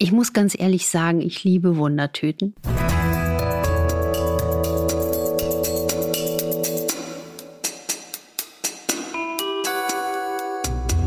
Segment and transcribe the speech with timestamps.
[0.00, 2.54] Ich muss ganz ehrlich sagen, ich liebe Wundertüten.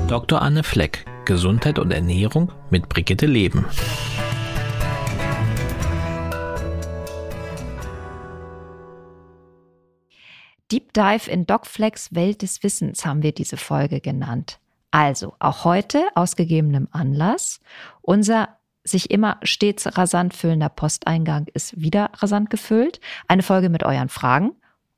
[0.09, 0.41] Dr.
[0.41, 3.65] Anne Fleck, Gesundheit und Ernährung mit Brigitte Leben.
[10.69, 14.59] Deep Dive in DocFlex Welt des Wissens haben wir diese Folge genannt.
[14.93, 17.61] Also, auch heute, aus gegebenem Anlass,
[18.01, 22.99] unser sich immer stets rasant füllender Posteingang ist wieder rasant gefüllt.
[23.27, 24.51] Eine Folge mit euren Fragen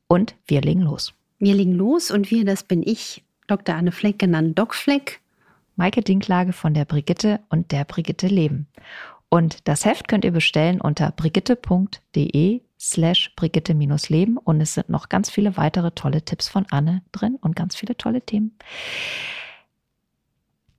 [0.08, 1.14] und wir legen los.
[1.40, 3.76] Wir legen los und wir, das bin ich, Dr.
[3.76, 5.20] Anne Fleck, genannt Doc Fleck.
[5.76, 8.68] Maike Dinklage von der Brigitte und der Brigitte Leben.
[9.30, 15.30] Und das Heft könnt ihr bestellen unter brigitte.de slash brigitte-leben und es sind noch ganz
[15.30, 18.56] viele weitere tolle Tipps von Anne drin und ganz viele tolle Themen.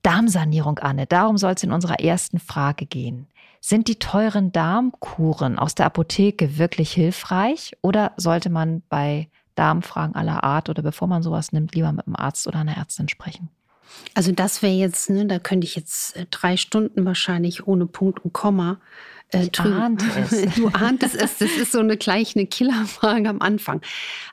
[0.05, 3.25] Darmsanierung, Anne, darum soll es in unserer ersten Frage gehen.
[3.59, 10.43] Sind die teuren Darmkuren aus der Apotheke wirklich hilfreich oder sollte man bei Darmfragen aller
[10.43, 13.49] Art oder bevor man sowas nimmt, lieber mit einem Arzt oder einer Ärztin sprechen?
[14.13, 18.23] Also das wäre jetzt, ne, da könnte ich jetzt äh, drei Stunden wahrscheinlich ohne Punkt
[18.23, 18.77] und Komma
[19.31, 19.51] äh, es.
[20.55, 21.39] Du ahntest es.
[21.39, 23.81] Das ist so eine gleich eine Killerfrage am Anfang.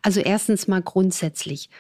[0.03, 1.71] Also erstens mal grundsätzlich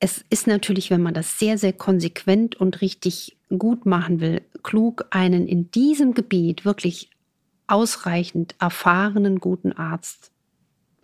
[0.00, 5.04] es ist natürlich, wenn man das sehr, sehr konsequent und richtig gut machen will, klug,
[5.10, 7.10] einen in diesem Gebiet wirklich
[7.66, 10.32] ausreichend erfahrenen, guten Arzt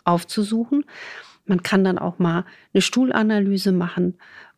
[0.05, 0.85] aufzusuchen.
[1.45, 4.15] Man kann dann auch mal eine Stuhlanalyse machen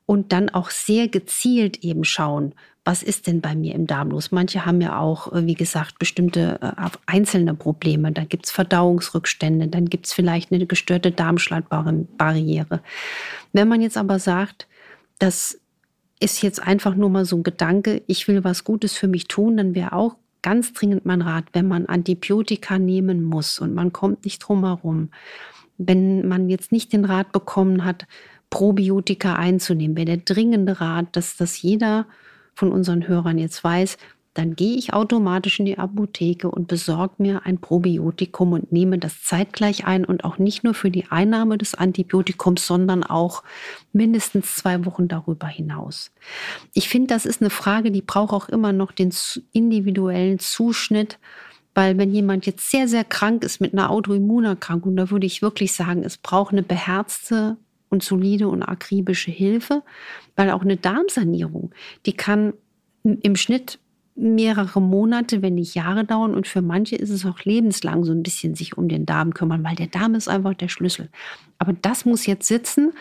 [0.07, 2.55] und dann auch sehr gezielt eben schauen,
[2.89, 4.33] was ist denn bei mir im Darm los?
[4.33, 8.13] Manche haben ja auch, äh, wie gesagt, bestimmte äh, einzelne Probleme.
[8.13, 12.81] Da gibt es Verdauungsrückstände, dann gibt es vielleicht eine gestörte Darmschleimbarriere.
[13.53, 14.67] Wenn man jetzt aber sagt,
[15.19, 15.61] das
[16.19, 19.59] ist jetzt einfach nur mal so ein Gedanke, ich will was Gutes für mich tun,
[19.59, 24.25] dann wäre auch ganz dringend mein Rat, wenn man Antibiotika nehmen muss und man kommt
[24.25, 25.11] nicht drum herum,
[25.77, 28.07] wenn man jetzt nicht den Rat bekommen hat,
[28.49, 32.07] Probiotika einzunehmen, wäre der dringende Rat, dass das jeder
[32.59, 33.99] von unseren Hörern jetzt weiß,
[34.35, 39.23] dann gehe ich automatisch in die Apotheke und besorge mir ein Probiotikum und nehme das
[39.23, 43.43] zeitgleich ein und auch nicht nur für die Einnahme des Antibiotikums, sondern auch
[43.93, 46.13] mindestens zwei Wochen darüber hinaus.
[46.73, 49.13] Ich finde, das ist eine Frage, die braucht auch immer noch den
[49.53, 51.19] individuellen Zuschnitt,
[51.75, 55.73] weil wenn jemand jetzt sehr, sehr krank ist mit einer Autoimmunerkrankung, da würde ich wirklich
[55.73, 57.57] sagen, es braucht eine beherzte
[57.91, 59.83] und solide und akribische Hilfe,
[60.37, 61.73] weil auch eine Darmsanierung,
[62.07, 62.55] die kann
[63.03, 63.79] im Schnitt
[64.15, 68.23] mehrere Monate, wenn nicht Jahre dauern und für manche ist es auch lebenslang so ein
[68.23, 71.09] bisschen sich um den Darm kümmern, weil der Darm ist einfach der Schlüssel.
[71.59, 72.93] Aber das muss jetzt sitzen.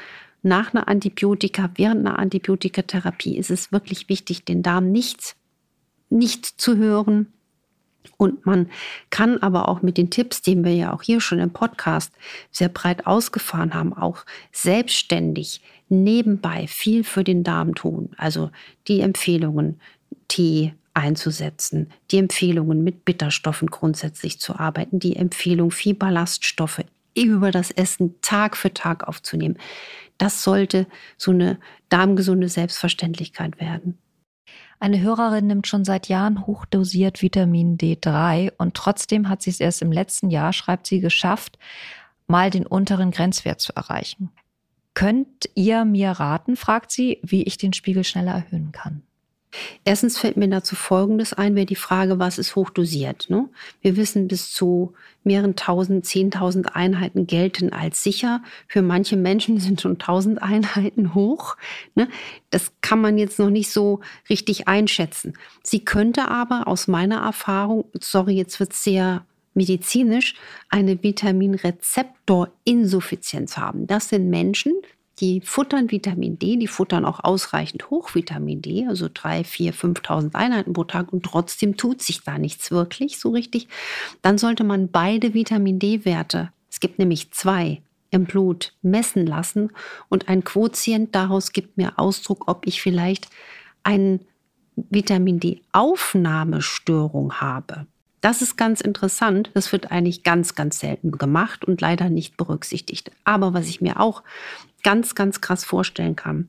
[0.43, 5.35] Nach einer Antibiotika, während einer Antibiotikatherapie ist es wirklich wichtig, den Darm nicht,
[6.09, 7.33] nicht zu hören,
[8.17, 8.69] und man
[9.09, 12.11] kann aber auch mit den Tipps, die wir ja auch hier schon im Podcast
[12.51, 18.09] sehr breit ausgefahren haben, auch selbstständig nebenbei viel für den Darm tun.
[18.17, 18.51] Also
[18.87, 19.79] die Empfehlungen,
[20.27, 26.83] Tee einzusetzen, die Empfehlungen mit Bitterstoffen grundsätzlich zu arbeiten, die Empfehlung, viel Ballaststoffe
[27.15, 29.57] über das Essen Tag für Tag aufzunehmen.
[30.17, 30.87] Das sollte
[31.17, 31.59] so eine
[31.89, 33.99] darmgesunde Selbstverständlichkeit werden.
[34.79, 39.81] Eine Hörerin nimmt schon seit Jahren hochdosiert Vitamin D3 und trotzdem hat sie es erst
[39.81, 41.57] im letzten Jahr, schreibt sie, geschafft,
[42.27, 44.29] mal den unteren Grenzwert zu erreichen.
[44.93, 49.06] Könnt ihr mir raten, fragt sie, wie ich den Spiegel schneller erhöhen kann?
[49.85, 53.29] Erstens fällt mir dazu Folgendes ein, wäre die Frage, was ist hochdosiert?
[53.29, 53.49] Ne?
[53.81, 58.41] Wir wissen, bis zu mehreren tausend, zehntausend Einheiten gelten als sicher.
[58.67, 61.57] Für manche Menschen sind schon tausend Einheiten hoch.
[61.95, 62.07] Ne?
[62.49, 65.33] Das kann man jetzt noch nicht so richtig einschätzen.
[65.63, 70.35] Sie könnte aber aus meiner Erfahrung, sorry, jetzt wird es sehr medizinisch,
[70.69, 73.87] eine Vitaminrezeptorinsuffizienz haben.
[73.87, 74.73] Das sind Menschen,
[75.19, 80.73] die futtern Vitamin D, die futtern auch ausreichend Hochvitamin D, also 3, 4, 5.000 Einheiten
[80.73, 83.67] pro Tag und trotzdem tut sich da nichts wirklich so richtig.
[84.21, 89.71] Dann sollte man beide Vitamin D-Werte, es gibt nämlich zwei, im Blut messen lassen
[90.09, 93.27] und ein Quotient daraus gibt mir Ausdruck, ob ich vielleicht
[93.83, 94.19] eine
[94.75, 97.87] Vitamin D-Aufnahmestörung habe.
[98.21, 99.51] Das ist ganz interessant.
[99.53, 103.11] Das wird eigentlich ganz, ganz selten gemacht und leider nicht berücksichtigt.
[103.23, 104.23] Aber was ich mir auch
[104.87, 106.47] ganz, ganz krass vorstellen kann,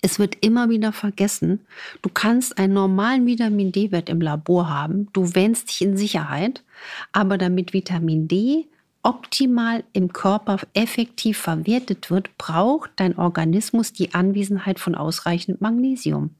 [0.00, 1.66] es wird immer wieder vergessen,
[2.02, 6.62] du kannst einen normalen Vitamin D-Wert im Labor haben, du wähnst dich in Sicherheit,
[7.10, 8.68] aber damit Vitamin D
[9.02, 16.36] optimal im Körper effektiv verwertet wird, braucht dein Organismus die Anwesenheit von ausreichend Magnesium.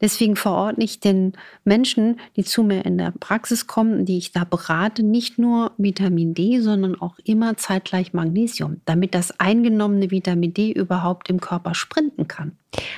[0.00, 1.32] Deswegen verordne ich den
[1.64, 6.34] Menschen, die zu mir in der Praxis kommen, die ich da berate, nicht nur Vitamin
[6.34, 12.28] D, sondern auch immer zeitgleich Magnesium, damit das eingenommene Vitamin D überhaupt im Körper sprinten
[12.28, 12.52] kann.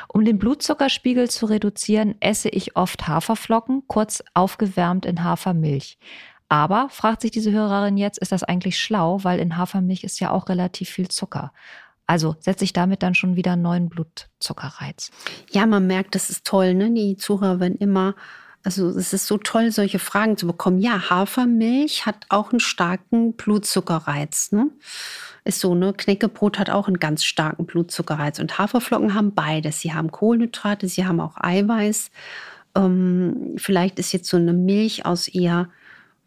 [0.09, 5.99] Um den Blutzuckerspiegel zu reduzieren, esse ich oft Haferflocken, kurz aufgewärmt in Hafermilch.
[6.49, 10.33] Aber, fragt sich diese Hörerin jetzt, ist das eigentlich schlau, weil in Hafermilch ist ja
[10.33, 11.53] auch relativ viel Zucker.
[12.11, 15.13] Also setze ich damit dann schon wieder einen neuen Blutzuckerreiz.
[15.53, 16.91] Ja, man merkt, das ist toll, ne?
[16.91, 18.17] Die Zuhörer werden immer,
[18.65, 20.81] also es ist so toll, solche Fragen zu bekommen.
[20.81, 24.71] Ja, Hafermilch hat auch einen starken Blutzuckerreiz, ne?
[25.45, 25.93] Ist so, ne?
[25.93, 28.41] Knäckebrot hat auch einen ganz starken Blutzuckerreiz.
[28.41, 29.79] Und Haferflocken haben beides.
[29.79, 32.11] Sie haben Kohlenhydrate, sie haben auch Eiweiß.
[32.75, 35.69] Ähm, vielleicht ist jetzt so eine Milch aus eher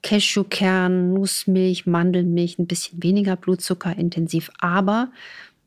[0.01, 4.49] Cashewkern, Nussmilch, Mandelmilch ein bisschen weniger blutzuckerintensiv.
[4.59, 5.09] Aber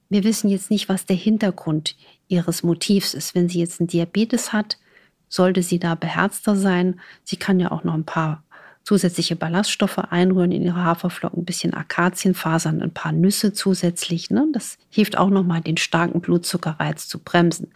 [0.08, 1.96] wir wissen jetzt nicht, was der Hintergrund
[2.28, 3.34] ihres Motivs ist.
[3.34, 4.78] Wenn sie jetzt einen Diabetes hat,
[5.28, 7.00] sollte sie da beherzter sein.
[7.24, 8.42] Sie kann ja auch noch ein paar
[8.84, 14.30] zusätzliche Ballaststoffe einrühren in ihre Haferflocken, ein bisschen Akazienfasern, ein paar Nüsse zusätzlich.
[14.30, 14.46] Ne?
[14.52, 17.72] Das hilft auch nochmal, den starken Blutzuckerreiz zu bremsen.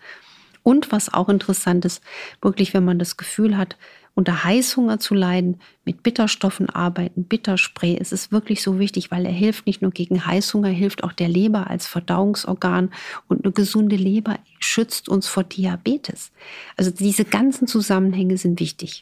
[0.62, 2.00] Und was auch interessant ist,
[2.40, 3.76] wirklich, wenn man das Gefühl hat,
[4.20, 7.96] unter Heißhunger zu leiden, mit Bitterstoffen arbeiten, Bitterspray.
[7.98, 11.28] Es ist wirklich so wichtig, weil er hilft nicht nur gegen Heißhunger, hilft auch der
[11.28, 12.90] Leber als Verdauungsorgan
[13.28, 16.32] und eine gesunde Leber schützt uns vor Diabetes.
[16.76, 19.00] Also diese ganzen Zusammenhänge sind wichtig.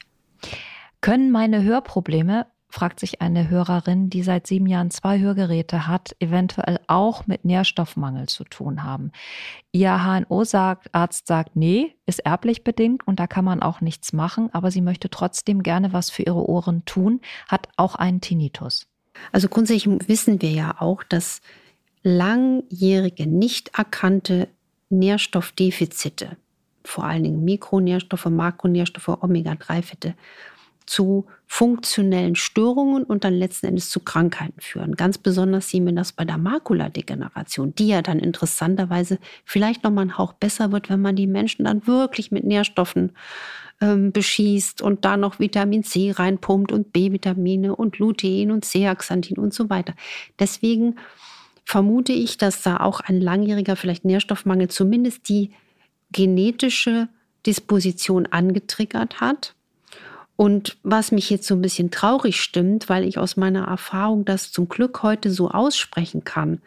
[1.01, 6.79] Können meine Hörprobleme fragt sich eine Hörerin, die seit sieben Jahren zwei Hörgeräte hat, eventuell
[6.87, 9.11] auch mit Nährstoffmangel zu tun haben.
[9.73, 14.71] Ihr HNO-Arzt sagt, nee, ist erblich bedingt und da kann man auch nichts machen, aber
[14.71, 18.87] sie möchte trotzdem gerne was für ihre Ohren tun, hat auch einen Tinnitus.
[19.33, 21.41] Also grundsätzlich wissen wir ja auch, dass
[22.03, 24.49] langjährige, nicht erkannte
[24.91, 26.37] Nährstoffdefizite,
[26.85, 30.15] vor allen Dingen Mikronährstoffe, Makronährstoffe, Omega-3-Fette,
[30.89, 34.97] zu funktionellen Störungen und dann letzten Endes zu Krankheiten führen.
[34.97, 40.03] Ganz besonders sehen wir das bei der Makuladegeneration, die ja dann interessanterweise vielleicht noch mal
[40.03, 43.13] ein Hauch besser wird, wenn man die Menschen dann wirklich mit Nährstoffen
[43.81, 49.53] ähm, beschießt und da noch Vitamin C reinpumpt und B-Vitamine und Lutein und Zeaxanthin und
[49.53, 49.95] so weiter.
[50.39, 50.97] Deswegen
[51.65, 55.51] vermute ich, dass da auch ein langjähriger vielleicht Nährstoffmangel zumindest die
[56.13, 57.09] genetische
[57.45, 59.55] Disposition angetriggert hat
[60.41, 64.53] und was mich jetzt so ein bisschen traurig stimmt, weil ich aus meiner Erfahrung das
[64.53, 66.61] zum Glück heute so aussprechen kann.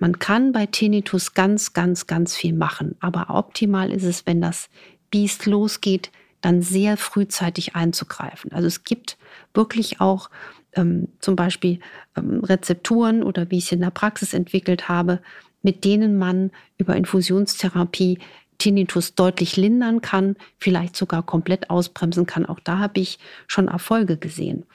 [0.00, 2.96] Man kann bei Tinnitus ganz, ganz, ganz viel machen.
[2.98, 4.68] Aber optimal ist es, wenn das
[5.12, 6.10] Biest losgeht,
[6.40, 8.50] dann sehr frühzeitig einzugreifen.
[8.50, 9.16] Also es gibt
[9.54, 10.28] wirklich auch
[10.72, 11.78] ähm, zum Beispiel
[12.16, 15.20] ähm, Rezepturen oder wie ich es in der Praxis entwickelt habe,
[15.62, 18.18] mit denen man über Infusionstherapie
[18.62, 22.46] Tinnitus deutlich lindern kann, vielleicht sogar komplett ausbremsen kann.
[22.46, 23.18] Auch da habe ich
[23.48, 24.66] schon Erfolge gesehen.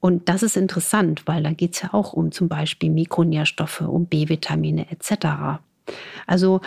[0.00, 4.06] Und das ist interessant, weil da geht es ja auch um zum Beispiel Mikronährstoffe, um
[4.06, 5.60] B-Vitamine etc.
[6.26, 6.62] Also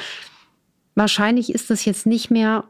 [0.94, 2.64] wahrscheinlich ist das jetzt nicht mehr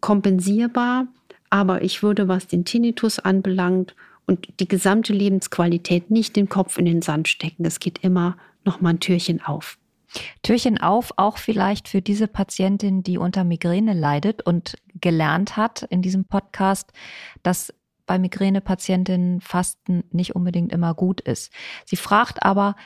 [0.00, 1.06] kompensierbar,
[1.48, 6.84] aber ich würde, was den Tinnitus anbelangt und die gesamte Lebensqualität, nicht den Kopf in
[6.84, 7.64] den Sand stecken.
[7.64, 8.36] Es geht immer
[8.66, 9.78] noch mal ein Türchen auf.
[10.42, 16.02] Türchen auf, auch vielleicht für diese Patientin, die unter Migräne leidet und gelernt hat in
[16.02, 16.92] diesem Podcast,
[17.42, 17.72] dass
[18.06, 21.52] bei Migränepatientinnen Fasten nicht unbedingt immer gut ist.
[21.84, 22.76] Sie fragt aber,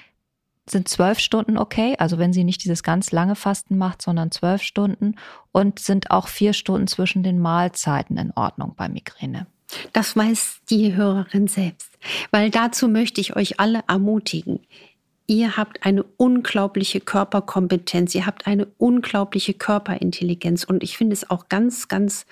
[0.69, 1.97] sind zwölf Stunden okay?
[1.99, 5.17] Also wenn sie nicht dieses ganz lange Fasten macht, sondern zwölf Stunden
[5.53, 9.47] und sind auch vier Stunden zwischen den Mahlzeiten in Ordnung bei Migräne?
[9.93, 11.97] Das weiß die Hörerin selbst,
[12.31, 14.61] weil dazu möchte ich euch alle ermutigen
[15.31, 20.65] ihr habt eine unglaubliche Körperkompetenz, ihr habt eine unglaubliche Körperintelligenz.
[20.65, 22.27] Und ich finde es auch ganz, ganz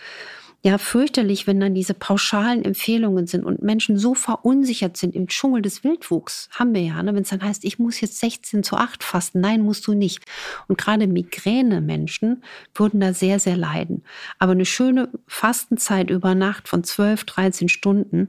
[0.65, 5.63] ja, fürchterlich, wenn dann diese pauschalen Empfehlungen sind und Menschen so verunsichert sind im Dschungel
[5.63, 6.49] des Wildwuchs.
[6.51, 7.15] Haben wir ja, ne?
[7.15, 9.41] wenn es dann heißt, ich muss jetzt 16 zu 8 fasten.
[9.41, 10.25] Nein, musst du nicht.
[10.67, 12.43] Und gerade Migräne-Menschen
[12.75, 14.03] würden da sehr, sehr leiden.
[14.41, 18.29] Aber eine schöne Fastenzeit über Nacht von 12, 13 Stunden,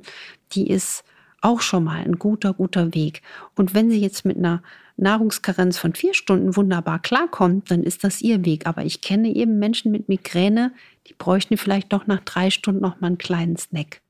[0.52, 1.04] die ist
[1.42, 3.22] auch schon mal ein guter, guter Weg.
[3.56, 4.62] Und wenn sie jetzt mit einer
[4.98, 8.68] Nahrungskarenz von vier Stunden wunderbar klarkommt, dann ist das ihr Weg.
[8.68, 10.74] Aber ich kenne eben Menschen mit Migräne,
[11.08, 14.02] die bräuchten vielleicht doch nach drei Stunden noch mal einen kleinen Snack.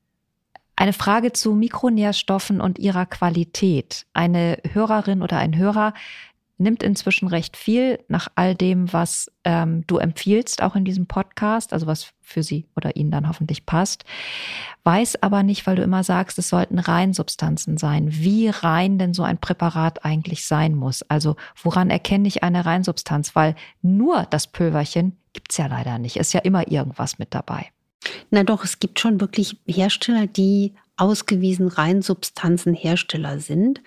[0.76, 4.06] Eine Frage zu Mikronährstoffen und ihrer Qualität.
[4.14, 5.92] Eine Hörerin oder ein Hörer
[6.60, 11.72] nimmt inzwischen recht viel nach all dem, was ähm, du empfiehlst, auch in diesem Podcast,
[11.72, 14.04] also was für sie oder ihn dann hoffentlich passt,
[14.84, 19.22] weiß aber nicht, weil du immer sagst, es sollten Reinsubstanzen sein, wie rein denn so
[19.22, 21.02] ein Präparat eigentlich sein muss.
[21.02, 23.34] Also woran erkenne ich eine Reinsubstanz?
[23.34, 26.16] Weil nur das Pülverchen gibt's ja leider nicht.
[26.16, 27.66] Ist ja immer irgendwas mit dabei.
[28.30, 33.80] Na doch, es gibt schon wirklich Hersteller, die ausgewiesen Reinsubstanzenhersteller sind.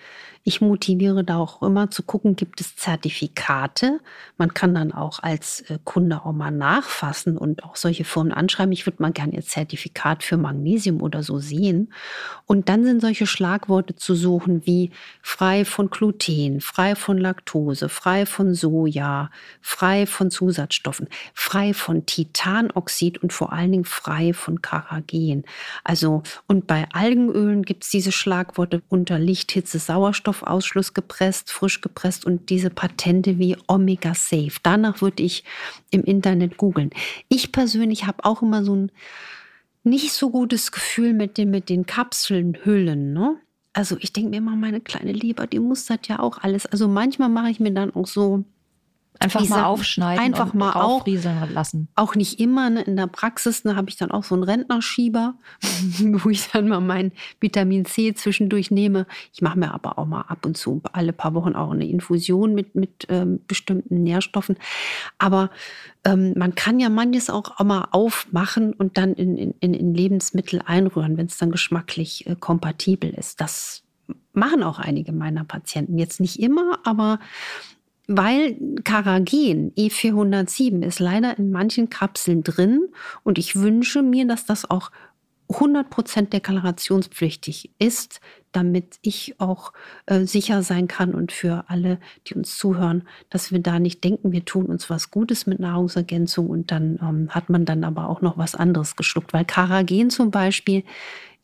[0.46, 4.00] Ich motiviere da auch immer zu gucken, gibt es Zertifikate.
[4.36, 8.70] Man kann dann auch als äh, Kunde auch mal nachfassen und auch solche Firmen anschreiben.
[8.70, 11.94] Ich würde mal gerne ihr Zertifikat für Magnesium oder so sehen.
[12.44, 14.90] Und dann sind solche Schlagworte zu suchen wie
[15.22, 19.30] frei von Gluten, frei von Laktose, frei von Soja,
[19.62, 25.44] frei von Zusatzstoffen, frei von Titanoxid und vor allen Dingen frei von Karagen.
[25.84, 32.24] Also, und bei Algenölen gibt es diese Schlagworte unter Lichthitze, Sauerstoff Sauerstoffausschluss gepresst, frisch gepresst
[32.24, 34.52] und diese Patente wie Omega Safe.
[34.62, 35.44] Danach würde ich
[35.90, 36.90] im Internet googeln.
[37.28, 38.92] Ich persönlich habe auch immer so ein
[39.82, 43.12] nicht so gutes Gefühl mit den, mit den Kapselnhüllen.
[43.12, 43.36] Ne?
[43.74, 46.66] Also ich denke mir immer, meine kleine Leber, die muss ja auch alles.
[46.66, 48.44] Also manchmal mache ich mir dann auch so
[49.20, 51.88] Einfach mal sag, aufschneiden einfach und mal aufrieseln lassen.
[51.94, 52.68] Auch nicht immer.
[52.68, 52.82] Ne?
[52.82, 55.34] In der Praxis ne, habe ich dann auch so einen Rentnerschieber,
[56.00, 59.06] wo ich dann mal mein Vitamin C zwischendurch nehme.
[59.32, 62.54] Ich mache mir aber auch mal ab und zu alle paar Wochen auch eine Infusion
[62.54, 64.56] mit, mit ähm, bestimmten Nährstoffen.
[65.18, 65.50] Aber
[66.04, 70.60] ähm, man kann ja manches auch, auch mal aufmachen und dann in, in, in Lebensmittel
[70.64, 73.40] einrühren, wenn es dann geschmacklich äh, kompatibel ist.
[73.40, 73.84] Das
[74.32, 75.98] machen auch einige meiner Patienten.
[75.98, 77.20] Jetzt nicht immer, aber
[78.06, 82.88] weil Karagen E407 ist leider in manchen Kapseln drin
[83.22, 84.90] und ich wünsche mir, dass das auch
[85.50, 88.20] 100% deklarationspflichtig ist,
[88.52, 89.72] damit ich auch
[90.06, 94.32] äh, sicher sein kann und für alle, die uns zuhören, dass wir da nicht denken,
[94.32, 98.22] wir tun uns was Gutes mit Nahrungsergänzung und dann ähm, hat man dann aber auch
[98.22, 99.32] noch was anderes geschluckt.
[99.32, 100.84] Weil Karagen zum Beispiel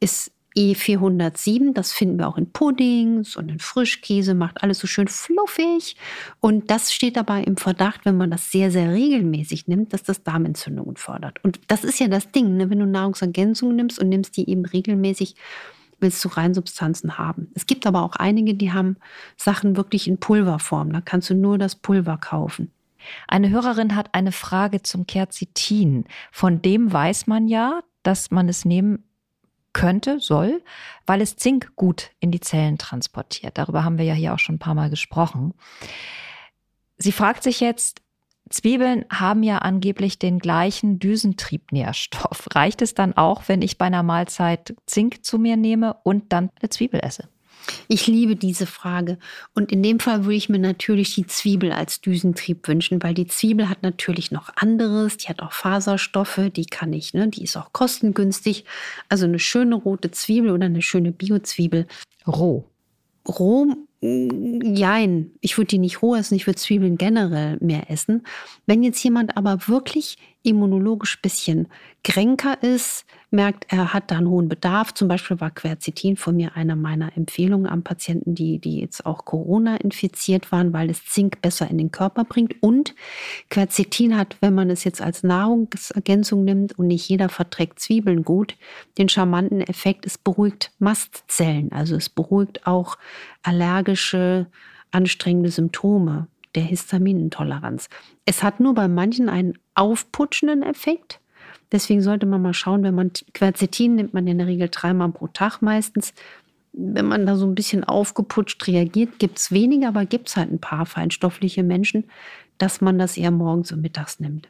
[0.01, 5.09] ist E407, das finden wir auch in Puddings und in Frischkäse, macht alles so schön
[5.09, 5.97] fluffig.
[6.41, 10.23] Und das steht dabei im Verdacht, wenn man das sehr, sehr regelmäßig nimmt, dass das
[10.25, 11.43] Darmentzündungen fördert.
[11.45, 12.71] Und das ist ja das Ding, ne?
[12.71, 15.37] wenn du Nahrungsergänzungen nimmst und nimmst die eben regelmäßig,
[16.01, 17.51] willst du Reinsubstanzen haben.
[17.55, 18.97] Es gibt aber auch einige, die haben
[19.37, 20.93] Sachen wirklich in Pulverform.
[20.93, 22.73] Da kannst du nur das Pulver kaufen.
[23.29, 26.05] Eine Hörerin hat eine Frage zum Quercetin.
[26.33, 29.05] Von dem weiß man ja, dass man es nehmen
[29.73, 30.63] könnte, soll,
[31.07, 33.59] weil es Zink gut in die Zellen transportiert.
[33.59, 35.55] Darüber haben wir ja hier auch schon ein paar Mal gesprochen.
[36.99, 38.03] Sie fragt sich jetzt,
[38.51, 42.49] Zwiebeln haben ja angeblich den gleichen Düsentriebnährstoff.
[42.53, 46.51] Reicht es dann auch, wenn ich bei einer Mahlzeit Zink zu mir nehme und dann
[46.61, 47.29] eine Zwiebel esse?
[47.89, 49.19] Ich liebe diese Frage.
[49.55, 53.27] Und in dem Fall würde ich mir natürlich die Zwiebel als Düsentrieb wünschen, weil die
[53.27, 55.17] Zwiebel hat natürlich noch anderes.
[55.17, 57.29] Die hat auch Faserstoffe, die kann ich, ne?
[57.29, 58.65] die ist auch kostengünstig.
[59.09, 61.87] Also eine schöne rote Zwiebel oder eine schöne Biozwiebel.
[62.27, 62.65] Roh.
[63.29, 63.67] Roh,
[64.01, 65.33] mm, jein.
[65.41, 68.27] Ich würde die nicht roh essen, ich würde Zwiebeln generell mehr essen.
[68.67, 71.69] Wenn jetzt jemand aber wirklich immunologisch bisschen
[72.03, 74.95] kränker ist, merkt, er hat da einen hohen Bedarf.
[74.95, 79.25] Zum Beispiel war Quercetin von mir eine meiner Empfehlungen an Patienten, die, die jetzt auch
[79.25, 82.63] Corona infiziert waren, weil es Zink besser in den Körper bringt.
[82.63, 82.95] Und
[83.51, 88.57] Quercetin hat, wenn man es jetzt als Nahrungsergänzung nimmt und nicht jeder verträgt Zwiebeln gut,
[88.99, 91.71] den charmanten Effekt, es beruhigt Mastzellen.
[91.73, 92.97] Also es beruhigt auch
[93.43, 94.47] allergische,
[94.91, 97.89] anstrengende Symptome der Histaminintoleranz.
[98.25, 101.21] Es hat nur bei manchen einen aufputschenden Effekt.
[101.73, 105.29] Deswegen sollte man mal schauen, wenn man Quercetin nimmt man in der Regel dreimal pro
[105.29, 106.13] Tag meistens.
[106.73, 110.53] Wenn man da so ein bisschen aufgeputscht reagiert, gibt es weniger, aber gibt es halt
[110.53, 112.09] ein paar feinstoffliche Menschen,
[112.59, 114.49] dass man das eher morgens und mittags nimmt.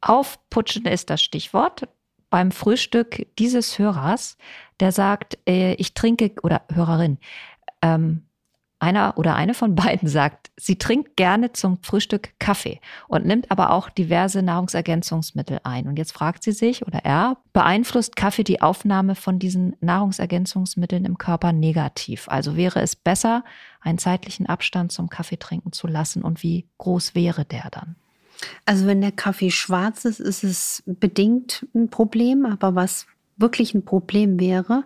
[0.00, 1.88] Aufputschen ist das Stichwort.
[2.30, 4.36] Beim Frühstück dieses Hörers,
[4.80, 7.18] der sagt, äh, ich trinke, oder Hörerin,
[7.82, 8.22] ähm,
[8.82, 13.70] einer oder eine von beiden sagt, sie trinkt gerne zum Frühstück Kaffee und nimmt aber
[13.70, 15.86] auch diverse Nahrungsergänzungsmittel ein.
[15.86, 21.16] Und jetzt fragt sie sich oder er, beeinflusst Kaffee die Aufnahme von diesen Nahrungsergänzungsmitteln im
[21.16, 22.28] Körper negativ?
[22.28, 23.44] Also wäre es besser,
[23.80, 27.96] einen zeitlichen Abstand zum Kaffee trinken zu lassen und wie groß wäre der dann?
[28.66, 33.84] Also wenn der Kaffee schwarz ist, ist es bedingt ein Problem, aber was wirklich ein
[33.84, 34.84] Problem wäre,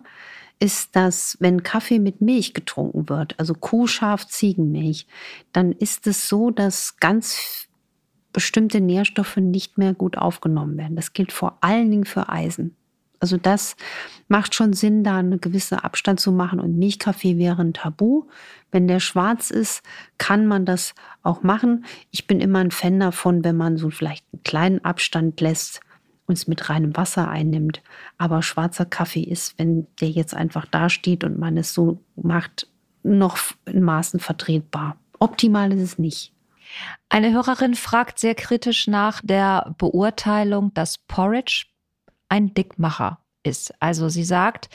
[0.59, 5.07] ist, dass wenn Kaffee mit Milch getrunken wird, also Kuhschaf, Ziegenmilch,
[5.53, 7.67] dann ist es so, dass ganz
[8.33, 10.95] bestimmte Nährstoffe nicht mehr gut aufgenommen werden.
[10.95, 12.75] Das gilt vor allen Dingen für Eisen.
[13.19, 13.75] Also das
[14.27, 16.59] macht schon Sinn, da einen gewissen Abstand zu machen.
[16.59, 18.25] Und Milchkaffee wäre ein Tabu.
[18.71, 19.81] Wenn der schwarz ist,
[20.17, 21.85] kann man das auch machen.
[22.11, 25.81] Ich bin immer ein Fan davon, wenn man so vielleicht einen kleinen Abstand lässt,
[26.27, 27.81] und es mit reinem Wasser einnimmt.
[28.17, 32.67] Aber schwarzer Kaffee ist, wenn der jetzt einfach da steht und man es so macht,
[33.03, 34.97] noch in Maßen vertretbar.
[35.19, 36.33] Optimal ist es nicht.
[37.09, 41.65] Eine Hörerin fragt sehr kritisch nach der Beurteilung, dass Porridge
[42.29, 43.73] ein Dickmacher ist.
[43.81, 44.69] Also sie sagt,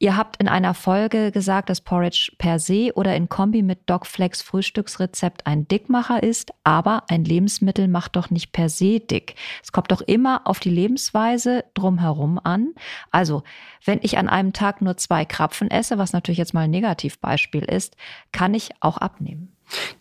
[0.00, 4.42] Ihr habt in einer Folge gesagt, dass Porridge per se oder in Kombi mit Dogflex
[4.42, 9.34] Frühstücksrezept ein Dickmacher ist, aber ein Lebensmittel macht doch nicht per se dick.
[9.60, 12.74] Es kommt doch immer auf die Lebensweise drumherum an.
[13.10, 13.42] Also,
[13.84, 17.64] wenn ich an einem Tag nur zwei Krapfen esse, was natürlich jetzt mal ein Negativbeispiel
[17.64, 17.96] ist,
[18.30, 19.57] kann ich auch abnehmen.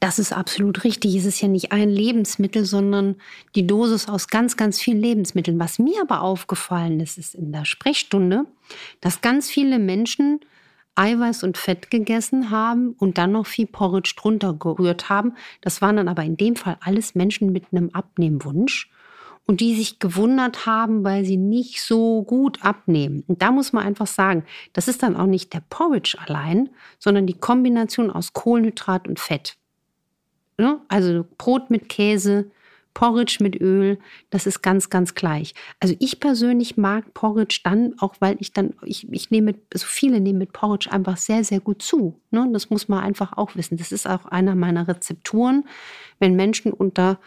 [0.08, 1.16] Das ist absolut richtig.
[1.16, 3.18] Es ist ja nicht ein Lebensmittel, sondern
[3.56, 5.60] die Dosis aus ganz, ganz vielen Lebensmitteln.
[5.60, 8.46] Was mir aber aufgefallen ist, ist in der Sprechstunde,
[9.02, 10.40] dass ganz viele Menschen
[10.96, 15.34] Eiweiß und Fett gegessen haben und dann noch viel Porridge drunter gerührt haben.
[15.60, 18.90] Das waren dann aber in dem Fall alles Menschen mit einem Abnehmwunsch
[19.46, 23.26] und die sich gewundert haben, weil sie nicht so gut abnehmen.
[23.28, 27.28] Und da muss man einfach sagen, das ist dann auch nicht der Porridge allein, sondern
[27.28, 29.58] die Kombination aus Kohlenhydrat und Fett.
[30.58, 30.80] Ne?
[30.88, 32.50] Also Brot mit Käse,
[32.98, 34.00] Porridge mit Öl,
[34.32, 35.54] das ist ganz, ganz gleich.
[35.80, 39.86] Also ich persönlich mag Porridge dann, auch weil ich dann, ich, ich nehme, so also
[39.86, 42.20] viele nehmen mit Porridge einfach sehr, sehr gut zu.
[42.32, 42.50] Ne?
[42.52, 43.78] Das muss man einfach auch wissen.
[43.78, 45.66] Das ist auch einer meiner Rezepturen.
[46.18, 47.20] Wenn Menschen unter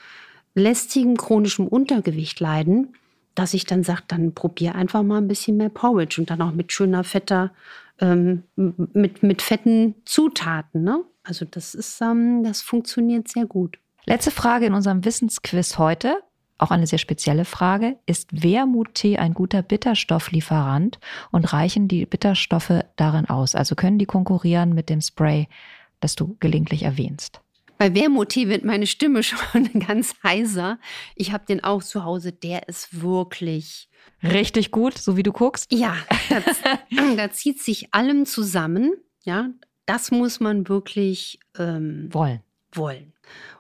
[0.57, 2.97] lästigem chronischem Untergewicht leiden,
[3.35, 6.53] dass ich dann sage, dann probier einfach mal ein bisschen mehr Porridge und dann auch
[6.53, 7.53] mit schöner, fetter,
[8.01, 10.83] ähm, mit, mit fetten Zutaten.
[10.83, 11.05] Ne?
[11.23, 13.79] Also das ist, ähm, das funktioniert sehr gut.
[14.07, 16.17] Letzte Frage in unserem Wissensquiz heute,
[16.59, 17.97] auch eine sehr spezielle Frage.
[18.07, 20.99] Ist Wermuttee ein guter Bitterstofflieferant
[21.31, 23.55] und reichen die Bitterstoffe darin aus?
[23.55, 25.49] Also können die konkurrieren mit dem Spray,
[26.01, 27.41] das du gelegentlich erwähnst?
[27.81, 30.79] Bei Wermuttee wird meine Stimme schon ganz heiser.
[31.17, 32.31] Ich habe den auch zu Hause.
[32.31, 33.89] Der ist wirklich
[34.23, 35.73] richtig gut, so wie du guckst.
[35.73, 35.97] Ja,
[37.17, 38.93] da zieht sich allem zusammen.
[39.25, 39.49] Ja,
[39.87, 42.43] das muss man wirklich ähm, wollen.
[42.73, 43.15] wollen.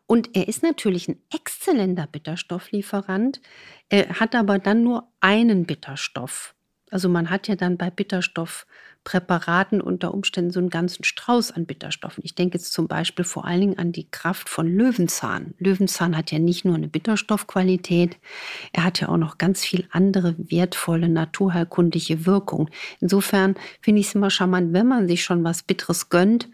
[0.07, 3.41] Und er ist natürlich ein exzellenter Bitterstofflieferant.
[3.89, 6.55] Er hat aber dann nur einen Bitterstoff.
[6.91, 7.89] Also man hat ja dann bei
[9.11, 12.23] Bitterstoffpräparaten unter Umständen so einen ganzen Strauß an Bitterstoffen.
[12.25, 15.55] Ich denke jetzt zum Beispiel vor allen Dingen an die Kraft von Löwenzahn.
[15.59, 18.16] Löwenzahn hat ja nicht nur eine Bitterstoffqualität,
[18.73, 22.70] er hat ja auch noch ganz viel andere wertvolle naturheilkundliche Wirkung.
[23.01, 26.49] Insofern finde ich es immer charmant, wenn man sich schon was Bitteres gönnt,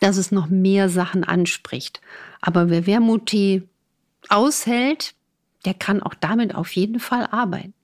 [0.00, 2.00] dass es noch mehr Sachen anspricht.
[2.40, 3.62] Aber wer Wermuttee
[4.28, 5.14] aushält,
[5.64, 7.74] der kann auch damit auf jeden Fall arbeiten.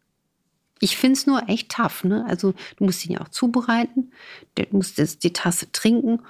[0.85, 2.05] Ich finde es nur echt tough.
[2.05, 2.27] Ne?
[2.29, 4.11] Also du musst ihn ja auch zubereiten,
[4.55, 6.21] du musst die Tasse trinken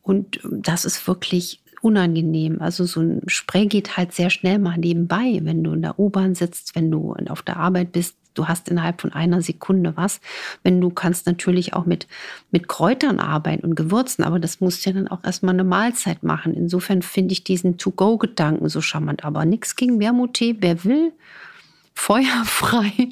[0.00, 2.62] und das ist wirklich unangenehm.
[2.62, 6.34] Also so ein Spray geht halt sehr schnell mal nebenbei, wenn du in der U-Bahn
[6.34, 8.16] sitzt, wenn du auf der Arbeit bist.
[8.32, 10.22] Du hast innerhalb von einer Sekunde was.
[10.62, 12.06] Wenn du kannst natürlich auch mit,
[12.50, 16.22] mit Kräutern arbeiten und Gewürzen, aber das musst du ja dann auch erstmal eine Mahlzeit
[16.22, 16.54] machen.
[16.54, 19.26] Insofern finde ich diesen To-Go-Gedanken so charmant.
[19.26, 20.56] Aber nichts gegen Wermuttee.
[20.60, 21.12] Wer will,
[21.94, 23.10] feuerfrei.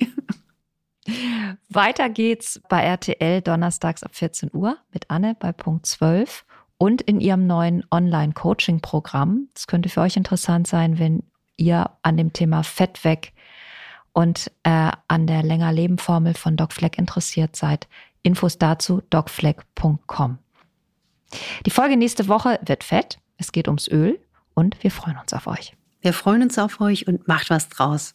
[1.69, 6.45] Weiter geht's bei RTL donnerstags ab 14 Uhr mit Anne bei Punkt 12
[6.79, 9.49] und in ihrem neuen Online-Coaching-Programm.
[9.55, 11.23] Das könnte für euch interessant sein, wenn
[11.57, 13.33] ihr an dem Thema Fett weg
[14.13, 17.89] und äh, an der Länger-Leben-Formel von Doc Fleck interessiert seid.
[18.23, 20.39] Infos dazu docfleck.com.
[21.65, 23.19] Die Folge nächste Woche wird fett.
[23.37, 24.19] Es geht ums Öl
[24.55, 25.77] und wir freuen uns auf euch.
[26.01, 28.15] Wir freuen uns auf euch und macht was draus.